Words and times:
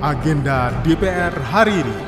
agenda 0.00 0.72
DPR 0.80 1.28
hari 1.52 1.84
ini. 1.84 1.98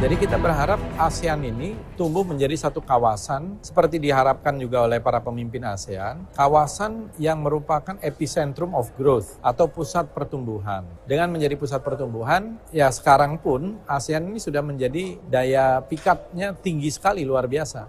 Jadi 0.00 0.16
kita 0.16 0.40
berharap 0.40 0.80
ASEAN 0.96 1.44
ini 1.44 1.76
tumbuh 1.92 2.24
menjadi 2.24 2.56
satu 2.56 2.80
kawasan 2.80 3.60
seperti 3.60 4.00
diharapkan 4.00 4.56
juga 4.56 4.88
oleh 4.88 5.04
para 5.04 5.20
pemimpin 5.20 5.60
ASEAN, 5.68 6.24
kawasan 6.32 7.12
yang 7.20 7.44
merupakan 7.44 8.00
epicentrum 8.00 8.72
of 8.72 8.88
growth 8.96 9.36
atau 9.44 9.68
pusat 9.68 10.08
pertumbuhan. 10.16 10.88
Dengan 11.04 11.28
menjadi 11.28 11.60
pusat 11.60 11.84
pertumbuhan, 11.84 12.56
ya 12.72 12.88
sekarang 12.88 13.36
pun 13.36 13.76
ASEAN 13.84 14.32
ini 14.32 14.40
sudah 14.40 14.64
menjadi 14.64 15.20
daya 15.28 15.84
pikatnya 15.84 16.56
tinggi 16.56 16.88
sekali 16.88 17.28
luar 17.28 17.44
biasa. 17.44 17.84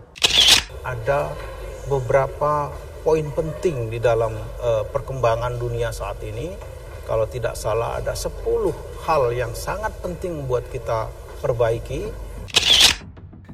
Ada 0.83 1.31
beberapa 1.87 2.67
poin 2.99 3.31
penting 3.31 3.95
di 3.95 4.03
dalam 4.03 4.35
uh, 4.59 4.83
perkembangan 4.91 5.55
dunia 5.55 5.95
saat 5.95 6.19
ini. 6.19 6.51
Kalau 7.07 7.23
tidak 7.27 7.55
salah 7.55 7.97
ada 7.97 8.11
10 8.11 8.90
hal 9.01 9.33
yang 9.33 9.49
sangat 9.57 9.89
penting 10.05 10.45
buat 10.45 10.61
kita 10.69 11.09
perbaiki. 11.41 12.13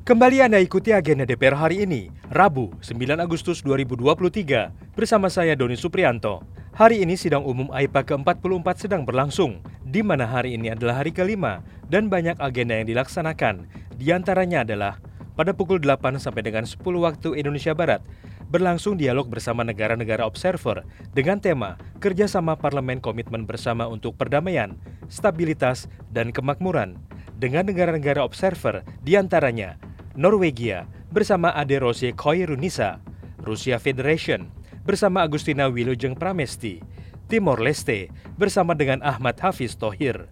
Kembali 0.04 0.44
Anda 0.44 0.60
ikuti 0.60 0.96
agenda 0.96 1.28
DPR 1.28 1.56
hari 1.56 1.84
ini, 1.84 2.12
Rabu 2.32 2.72
9 2.80 3.20
Agustus 3.20 3.60
2023, 3.64 4.96
bersama 4.96 5.28
saya 5.28 5.56
Doni 5.56 5.76
Suprianto. 5.76 6.44
Hari 6.78 7.04
ini 7.04 7.20
sidang 7.20 7.44
umum 7.44 7.68
AIPA 7.74 8.06
ke-44 8.16 8.88
sedang 8.88 9.04
berlangsung, 9.04 9.60
di 9.84 10.04
mana 10.04 10.28
hari 10.30 10.56
ini 10.56 10.72
adalah 10.72 11.02
hari 11.04 11.12
kelima 11.12 11.64
dan 11.92 12.08
banyak 12.08 12.38
agenda 12.40 12.78
yang 12.80 12.88
dilaksanakan. 12.88 13.68
Di 13.98 14.14
antaranya 14.14 14.64
adalah 14.64 15.02
pada 15.36 15.52
pukul 15.52 15.82
8 15.82 16.22
sampai 16.22 16.44
dengan 16.46 16.64
10 16.64 16.80
waktu 17.02 17.36
Indonesia 17.36 17.74
Barat, 17.76 18.04
berlangsung 18.48 18.96
dialog 18.96 19.28
bersama 19.28 19.64
negara-negara 19.64 20.24
observer 20.24 20.88
dengan 21.12 21.40
tema 21.44 21.76
Kerjasama 22.00 22.56
Parlemen 22.56 23.04
Komitmen 23.04 23.44
Bersama 23.44 23.88
untuk 23.92 24.16
Perdamaian, 24.16 24.80
Stabilitas, 25.12 25.92
dan 26.12 26.32
Kemakmuran 26.32 26.96
dengan 27.38 27.68
negara-negara 27.68 28.24
observer 28.24 28.82
di 29.04 29.20
antaranya 29.20 29.78
Norwegia 30.18 30.90
bersama 31.14 31.54
Ade 31.54 31.78
Rose 31.78 32.10
Koirunisa, 32.16 33.04
Rusia 33.44 33.78
Federation 33.78 34.50
bersama 34.88 35.22
Agustina 35.22 35.68
Wilujeng 35.68 36.16
Pramesti, 36.18 36.82
Timor 37.28 37.60
Leste 37.60 38.08
bersama 38.40 38.74
dengan 38.74 39.04
Ahmad 39.04 39.38
Hafiz 39.44 39.76
Tohir, 39.76 40.32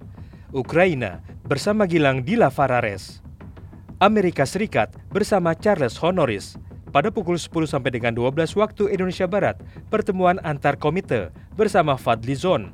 Ukraina 0.55 1.19
bersama 1.43 1.83
Gilang 1.85 2.23
Dila 2.23 2.47
Farares, 2.47 3.19
Amerika 3.99 4.47
Serikat 4.47 4.95
bersama 5.11 5.53
Charles 5.53 5.99
Honoris, 5.99 6.55
pada 6.95 7.11
pukul 7.11 7.35
10 7.35 7.51
sampai 7.67 7.91
dengan 7.91 8.15
12 8.15 8.55
waktu 8.55 8.87
Indonesia 8.95 9.27
Barat, 9.27 9.59
pertemuan 9.91 10.39
antar 10.47 10.79
komite 10.79 11.27
bersama 11.59 11.99
Fadli 11.99 12.39
Zon. 12.39 12.71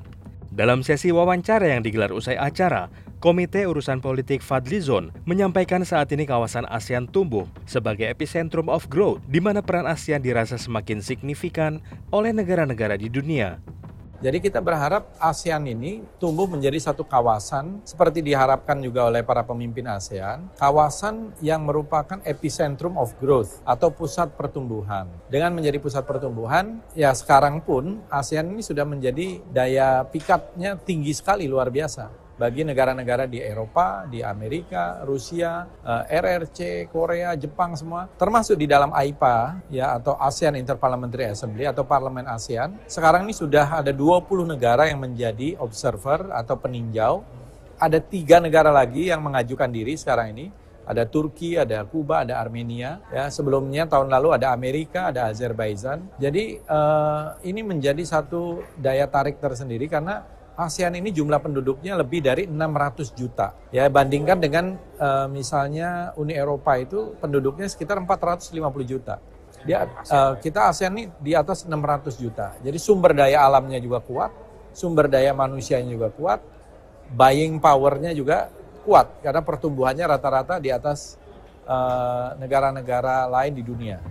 Dalam 0.53 0.85
sesi 0.85 1.09
wawancara 1.09 1.65
yang 1.65 1.81
digelar 1.81 2.13
usai 2.13 2.37
acara, 2.37 2.93
Komite 3.21 3.65
Urusan 3.69 4.01
Politik 4.01 4.41
Fadlizon 4.41 5.13
menyampaikan 5.29 5.85
saat 5.85 6.09
ini 6.09 6.25
kawasan 6.25 6.65
ASEAN 6.69 7.05
tumbuh 7.05 7.45
sebagai 7.69 8.09
epicentrum 8.09 8.65
of 8.65 8.89
growth 8.89 9.21
di 9.29 9.37
mana 9.37 9.61
peran 9.61 9.85
ASEAN 9.85 10.25
dirasa 10.25 10.57
semakin 10.57 11.05
signifikan 11.05 11.81
oleh 12.09 12.33
negara-negara 12.33 12.97
di 12.97 13.13
dunia. 13.13 13.61
Jadi 14.21 14.37
kita 14.37 14.61
berharap 14.61 15.09
ASEAN 15.17 15.65
ini 15.65 16.05
tumbuh 16.21 16.45
menjadi 16.45 16.77
satu 16.77 17.01
kawasan 17.01 17.81
seperti 17.81 18.21
diharapkan 18.21 18.77
juga 18.77 19.09
oleh 19.09 19.25
para 19.25 19.41
pemimpin 19.41 19.89
ASEAN, 19.89 20.45
kawasan 20.61 21.33
yang 21.41 21.65
merupakan 21.65 22.21
epicentrum 22.21 23.01
of 23.01 23.09
growth 23.17 23.65
atau 23.65 23.89
pusat 23.89 24.29
pertumbuhan. 24.37 25.09
Dengan 25.25 25.57
menjadi 25.57 25.81
pusat 25.81 26.05
pertumbuhan, 26.05 26.85
ya 26.93 27.09
sekarang 27.17 27.65
pun 27.65 27.97
ASEAN 28.13 28.53
ini 28.53 28.61
sudah 28.61 28.85
menjadi 28.85 29.41
daya 29.49 30.05
pikatnya 30.05 30.77
tinggi 30.77 31.17
sekali 31.17 31.49
luar 31.49 31.73
biasa 31.73 32.20
bagi 32.41 32.65
negara-negara 32.65 33.29
di 33.29 33.37
Eropa, 33.37 34.09
di 34.09 34.25
Amerika, 34.25 35.05
Rusia, 35.05 35.61
eh, 35.85 36.17
RRC, 36.17 36.89
Korea, 36.89 37.37
Jepang 37.37 37.77
semua, 37.77 38.09
termasuk 38.17 38.57
di 38.57 38.65
dalam 38.65 38.89
AIPA 38.89 39.61
ya 39.69 39.93
atau 40.01 40.17
ASEAN 40.17 40.57
Interparliamentary 40.57 41.29
Assembly 41.29 41.69
atau 41.69 41.85
Parlemen 41.85 42.25
ASEAN. 42.25 42.81
Sekarang 42.89 43.29
ini 43.29 43.37
sudah 43.37 43.85
ada 43.85 43.93
20 43.93 44.49
negara 44.49 44.89
yang 44.89 45.05
menjadi 45.05 45.53
observer 45.61 46.33
atau 46.33 46.57
peninjau. 46.57 47.21
Ada 47.77 48.01
tiga 48.01 48.41
negara 48.41 48.73
lagi 48.73 49.13
yang 49.13 49.21
mengajukan 49.21 49.69
diri 49.69 49.93
sekarang 49.93 50.33
ini. 50.33 50.49
Ada 50.81 51.05
Turki, 51.05 51.61
ada 51.61 51.85
Kuba, 51.85 52.25
ada 52.25 52.41
Armenia. 52.41 53.05
Ya, 53.13 53.29
sebelumnya 53.29 53.85
tahun 53.85 54.09
lalu 54.09 54.33
ada 54.33 54.49
Amerika, 54.49 55.13
ada 55.13 55.29
Azerbaijan. 55.29 56.09
Jadi 56.17 56.57
uh, 56.65 57.37
ini 57.45 57.61
menjadi 57.61 58.01
satu 58.01 58.65
daya 58.81 59.05
tarik 59.05 59.37
tersendiri 59.37 59.85
karena 59.85 60.25
ASEAN 60.67 60.97
ini 60.97 61.09
jumlah 61.09 61.41
penduduknya 61.41 61.97
lebih 61.97 62.21
dari 62.21 62.45
600 62.45 63.17
juta. 63.17 63.57
Ya, 63.73 63.89
bandingkan 63.89 64.37
dengan 64.37 64.77
uh, 65.01 65.25
misalnya 65.31 66.13
Uni 66.17 66.37
Eropa 66.37 66.77
itu 66.77 67.17
penduduknya 67.17 67.65
sekitar 67.65 67.97
450 68.03 68.53
juta. 68.85 69.17
Dia 69.65 69.85
uh, 69.85 70.37
kita 70.41 70.69
ASEAN 70.69 70.93
ini 70.97 71.03
di 71.21 71.33
atas 71.33 71.65
600 71.65 72.13
juta. 72.17 72.57
Jadi 72.61 72.77
sumber 72.77 73.13
daya 73.13 73.45
alamnya 73.45 73.77
juga 73.77 74.01
kuat, 74.01 74.31
sumber 74.73 75.09
daya 75.09 75.33
manusianya 75.33 75.91
juga 75.93 76.09
kuat, 76.09 76.39
buying 77.11 77.59
powernya 77.59 78.15
juga 78.15 78.49
kuat 78.81 79.21
karena 79.21 79.41
pertumbuhannya 79.45 80.05
rata-rata 80.07 80.57
di 80.57 80.73
atas 80.73 81.19
eh, 81.67 82.29
negara-negara 82.41 83.29
lain 83.29 83.53
di 83.53 83.63
dunia. 83.63 84.01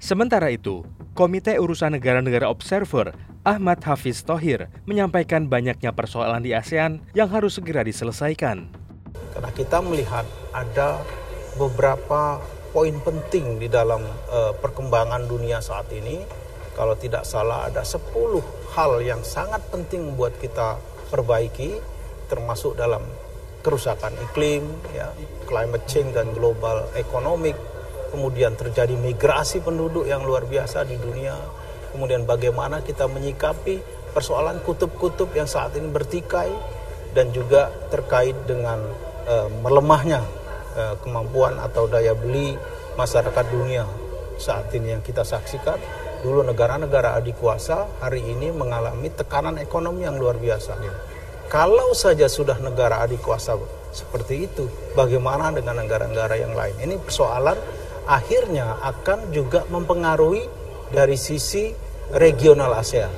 Sementara 0.00 0.48
itu, 0.48 0.80
Komite 1.12 1.52
Urusan 1.60 1.92
Negara-Negara 1.92 2.48
Observer 2.48 3.12
Ahmad 3.40 3.80
Hafiz 3.88 4.20
Tohir 4.20 4.68
menyampaikan 4.84 5.48
banyaknya 5.48 5.96
persoalan 5.96 6.44
di 6.44 6.52
ASEAN 6.52 7.00
yang 7.16 7.32
harus 7.32 7.56
segera 7.56 7.80
diselesaikan. 7.80 8.68
Karena 9.32 9.50
kita 9.56 9.80
melihat 9.80 10.28
ada 10.52 11.00
beberapa 11.56 12.36
poin 12.68 12.92
penting 13.00 13.56
di 13.56 13.72
dalam 13.72 14.04
uh, 14.28 14.52
perkembangan 14.60 15.24
dunia 15.24 15.64
saat 15.64 15.88
ini. 15.88 16.20
Kalau 16.76 16.92
tidak 17.00 17.24
salah 17.24 17.64
ada 17.64 17.80
10 17.80 18.12
hal 18.76 18.92
yang 19.00 19.24
sangat 19.24 19.64
penting 19.72 20.16
buat 20.20 20.36
kita 20.36 20.76
perbaiki 21.08 21.80
termasuk 22.28 22.76
dalam 22.76 23.02
kerusakan 23.64 24.14
iklim, 24.30 24.68
ya, 24.92 25.10
climate 25.48 25.84
change 25.88 26.12
dan 26.12 26.30
global 26.36 26.86
economic, 26.94 27.56
kemudian 28.14 28.54
terjadi 28.54 28.94
migrasi 28.96 29.60
penduduk 29.60 30.06
yang 30.06 30.24
luar 30.24 30.46
biasa 30.46 30.86
di 30.86 30.96
dunia, 30.96 31.36
kemudian 31.92 32.24
bagaimana 32.24 32.80
kita 32.82 33.06
menyikapi 33.06 33.82
persoalan 34.10 34.58
kutub-kutub 34.66 35.30
yang 35.34 35.46
saat 35.46 35.74
ini 35.78 35.86
bertikai 35.90 36.50
dan 37.14 37.30
juga 37.34 37.70
terkait 37.90 38.34
dengan 38.46 38.78
uh, 39.26 39.48
melemahnya 39.62 40.22
uh, 40.74 40.94
kemampuan 41.02 41.58
atau 41.58 41.86
daya 41.90 42.14
beli 42.14 42.54
masyarakat 42.98 43.44
dunia 43.50 43.86
saat 44.40 44.72
ini 44.74 44.96
yang 44.98 45.02
kita 45.04 45.22
saksikan 45.22 45.78
dulu 46.20 46.44
negara-negara 46.44 47.16
adik 47.16 47.40
kuasa 47.40 47.88
hari 48.00 48.20
ini 48.20 48.52
mengalami 48.52 49.08
tekanan 49.08 49.56
ekonomi 49.56 50.04
yang 50.04 50.20
luar 50.20 50.36
biasa. 50.36 50.72
Ya. 50.80 50.94
Kalau 51.48 51.96
saja 51.96 52.28
sudah 52.28 52.60
negara 52.60 53.00
adik 53.02 53.24
kuasa 53.24 53.56
seperti 53.90 54.46
itu, 54.46 54.68
bagaimana 54.94 55.50
dengan 55.50 55.80
negara-negara 55.82 56.38
yang 56.38 56.54
lain? 56.54 56.76
Ini 56.78 56.94
persoalan 57.00 57.58
akhirnya 58.06 58.78
akan 58.84 59.34
juga 59.34 59.66
mempengaruhi 59.66 60.59
dari 60.90 61.14
sisi 61.14 61.70
regional 62.14 62.74
ASEAN. 62.74 63.10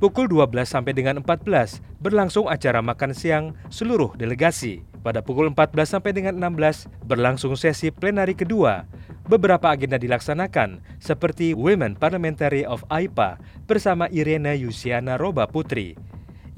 Pukul 0.00 0.32
12 0.32 0.64
sampai 0.64 0.96
dengan 0.96 1.20
14 1.22 1.84
berlangsung 2.00 2.48
acara 2.48 2.80
makan 2.80 3.12
siang 3.12 3.52
seluruh 3.68 4.16
delegasi. 4.16 4.82
Pada 5.00 5.24
pukul 5.24 5.52
14 5.52 5.96
sampai 5.96 6.12
dengan 6.12 6.36
16 6.36 6.88
berlangsung 7.04 7.56
sesi 7.56 7.92
plenari 7.92 8.36
kedua. 8.36 8.84
Beberapa 9.28 9.70
agenda 9.72 10.00
dilaksanakan 10.00 10.82
seperti 10.98 11.54
Women 11.54 11.94
Parliamentary 12.00 12.66
of 12.66 12.82
AIPA 12.90 13.38
bersama 13.68 14.10
Irena 14.10 14.56
Yusiana 14.56 15.14
Roba 15.20 15.46
Putri, 15.46 15.94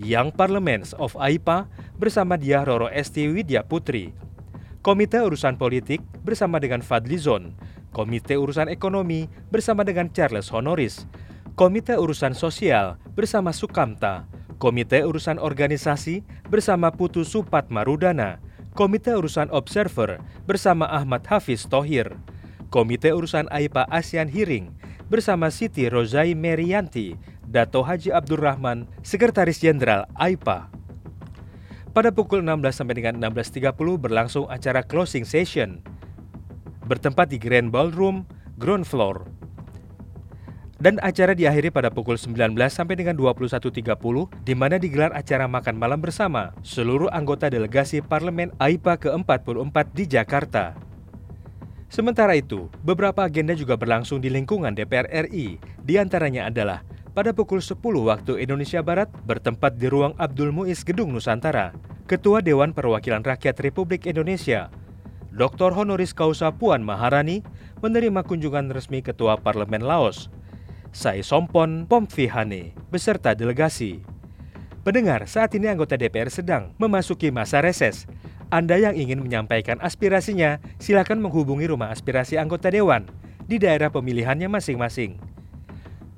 Young 0.01 0.33
Parliaments 0.33 0.97
of 0.97 1.13
AIPA 1.21 1.69
bersama 2.01 2.41
Dia 2.41 2.65
Roro 2.65 2.89
Esti 2.89 3.29
Widya 3.29 3.67
Putri, 3.67 4.17
Komite 4.83 5.23
Urusan 5.23 5.63
Politik 5.63 6.03
bersama 6.27 6.59
dengan 6.59 6.83
Fadli 6.83 7.15
Zon, 7.15 7.55
Komite 7.95 8.35
Urusan 8.35 8.67
Ekonomi 8.67 9.31
bersama 9.47 9.87
dengan 9.87 10.11
Charles 10.11 10.51
Honoris, 10.51 11.07
Komite 11.55 11.95
Urusan 11.95 12.35
Sosial 12.35 12.99
bersama 13.15 13.55
Sukamta, 13.55 14.27
Komite 14.59 15.07
Urusan 15.07 15.39
Organisasi 15.39 16.27
bersama 16.51 16.91
Putu 16.91 17.23
Supat 17.23 17.71
Marudana, 17.71 18.43
Komite 18.75 19.15
Urusan 19.15 19.55
Observer 19.55 20.19
bersama 20.51 20.91
Ahmad 20.91 21.31
Hafiz 21.31 21.63
Tohir, 21.71 22.19
Komite 22.67 23.15
Urusan 23.15 23.47
AIPA 23.55 23.87
ASEAN 23.87 24.35
Hearing 24.35 24.75
bersama 25.07 25.55
Siti 25.55 25.87
Rozai 25.87 26.35
Merianti, 26.35 27.15
Dato 27.47 27.87
Haji 27.87 28.11
Abdurrahman, 28.11 28.91
Sekretaris 29.07 29.63
Jenderal 29.63 30.11
AIPA. 30.19 30.82
Pada 31.93 32.09
pukul 32.09 32.41
16 32.41 32.73
sampai 32.73 32.97
dengan 32.97 33.21
16.30 33.21 33.77
berlangsung 34.01 34.49
acara 34.49 34.81
closing 34.81 35.29
session 35.29 35.85
bertempat 36.89 37.29
di 37.29 37.37
Grand 37.37 37.69
Ballroom, 37.69 38.25
ground 38.57 38.89
floor. 38.89 39.29
dan 40.83 40.99
acara 40.99 41.31
diakhiri 41.31 41.71
pada 41.71 41.95
pukul 41.95 42.19
19 42.19 42.59
sampai 42.67 42.99
dengan 42.99 43.15
21.30 43.15 43.71
di 44.43 44.55
mana 44.59 44.83
digelar 44.83 45.15
acara 45.15 45.47
makan 45.47 45.79
malam 45.79 46.03
bersama 46.03 46.51
seluruh 46.67 47.07
anggota 47.15 47.47
delegasi 47.47 48.03
Parlemen 48.03 48.51
AIPA 48.59 48.99
ke-44 48.99 49.77
di 49.95 50.05
Jakarta. 50.11 50.75
Sementara 51.87 52.35
itu, 52.35 52.67
beberapa 52.83 53.23
agenda 53.23 53.55
juga 53.55 53.79
berlangsung 53.79 54.19
di 54.19 54.27
lingkungan 54.27 54.75
DPR 54.75 55.07
RI. 55.31 55.63
Di 55.87 56.03
antaranya 56.03 56.51
adalah 56.51 56.83
pada 57.13 57.37
pukul 57.37 57.61
10 57.61 57.77
waktu 57.81 58.41
Indonesia 58.41 58.81
Barat 58.81 59.13
bertempat 59.29 59.77
di 59.77 59.89
ruang 59.89 60.17
Abdul 60.17 60.53
Muiz 60.53 60.85
Gedung 60.85 61.13
Nusantara. 61.13 61.77
Ketua 62.09 62.41
Dewan 62.45 62.77
Perwakilan 62.77 63.25
Rakyat 63.25 63.57
Republik 63.63 64.05
Indonesia, 64.05 64.69
Dr. 65.33 65.73
Honoris 65.73 66.13
Causa 66.13 66.53
Puan 66.53 66.85
Maharani, 66.85 67.41
menerima 67.81 68.21
kunjungan 68.27 68.69
resmi 68.69 69.01
Ketua 69.01 69.41
Parlemen 69.41 69.81
Laos, 69.81 70.29
Sai 70.93 71.25
Sompon 71.25 71.89
Pomfihane, 71.89 72.77
beserta 72.93 73.33
delegasi. 73.33 74.05
Pendengar, 74.85 75.25
saat 75.31 75.57
ini 75.57 75.71
anggota 75.73 75.97
DPR 75.97 76.29
sedang 76.29 76.77
memasuki 76.77 77.33
masa 77.33 77.65
reses 77.65 78.05
anda 78.53 78.77
yang 78.77 78.93
ingin 78.93 79.25
menyampaikan 79.25 79.81
aspirasinya, 79.81 80.61
silakan 80.77 81.25
menghubungi 81.25 81.65
rumah 81.65 81.89
aspirasi 81.89 82.37
anggota 82.37 82.69
dewan 82.69 83.09
di 83.49 83.57
daerah 83.57 83.89
pemilihannya 83.89 84.45
masing-masing. 84.53 85.32